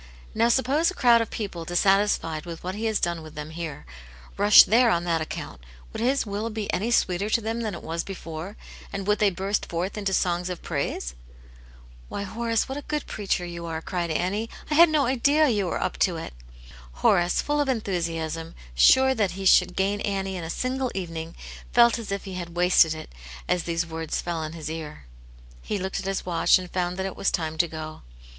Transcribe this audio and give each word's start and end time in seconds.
Now, 0.33 0.49
suppose 0.49 0.89
a 0.89 0.95
crowd 0.95 1.21
of 1.21 1.29
people 1.29 1.63
dissatisfied 1.63 2.43
with 2.47 2.63
what 2.63 2.73
H^V^^ 2.73 2.77
^^^^ 2.77 2.81
^\K^ 2.81 2.87
"^^ 2.87 2.91
^ss. 2.95 3.01
202 3.03 3.09
Aunt 3.09 3.35
Janets 3.37 3.53
Hero. 3.55 3.73
here, 3.75 3.85
rush 4.35 4.63
there 4.63 4.89
on 4.89 5.03
that 5.03 5.21
account, 5.21 5.61
would 5.93 6.01
His 6.01 6.25
will 6.25 6.49
be 6.49 6.73
any 6.73 6.89
sweeter 6.89 7.29
to 7.29 7.39
them 7.39 7.61
than 7.61 7.75
it 7.75 7.83
was 7.83 8.03
before, 8.03 8.57
and 8.91 9.05
would 9.05 9.19
they 9.19 9.29
burst 9.29 9.67
forth 9.67 9.99
into 9.99 10.11
songs 10.11 10.49
of 10.49 10.63
praise 10.63 11.13
?""Why, 12.09 12.23
Horace, 12.23 12.67
what 12.67 12.79
a 12.79 12.87
good 12.87 13.05
preacher 13.05 13.45
you 13.45 13.67
are," 13.67 13.79
cried 13.79 14.09
Annie." 14.09 14.49
I 14.71 14.73
had 14.73 14.89
no 14.89 15.05
idea 15.05 15.47
you 15.49 15.67
were 15.67 15.79
up 15.79 15.99
to 15.99 16.17
it." 16.17 16.33
Horace, 17.05 17.39
full 17.39 17.61
of 17.61 17.69
enthusiasm, 17.69 18.55
sure 18.73 19.13
that 19.13 19.33
he 19.37 19.45
should 19.45 19.75
gain 19.75 20.01
Annie 20.01 20.35
in 20.35 20.43
a 20.43 20.49
single 20.49 20.89
evening, 20.95 21.35
felt 21.73 21.99
as 21.99 22.11
if 22.11 22.23
he 22.23 22.33
had 22.33 22.55
wasted 22.57 22.95
it 22.95 23.11
as 23.47 23.65
these 23.65 23.85
words 23.85 24.19
fell 24.19 24.37
on 24.37 24.53
his 24.53 24.67
ear. 24.67 25.05
He 25.61 25.77
looked 25.77 25.99
at 25.99 26.07
his 26.07 26.25
watch, 26.25 26.57
and 26.57 26.71
found 26.71 26.97
that 26.97 27.05
it 27.05 27.15
was 27.15 27.29
time 27.29 27.55
to 27.59 27.67
go. 27.67 28.01